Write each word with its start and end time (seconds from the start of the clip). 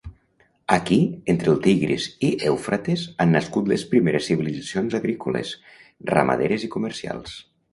Aquí, 0.75 0.97
entre 1.33 1.51
el 1.55 1.59
Tigris 1.65 2.07
i 2.29 2.31
Eufrates, 2.53 3.03
han 3.25 3.35
nascut 3.37 3.69
les 3.73 3.83
primeres 3.93 4.31
civilitzacions 4.31 4.97
agrícoles, 5.01 5.53
ramaderes 6.15 6.67
i 6.71 6.75
comercials. 6.79 7.39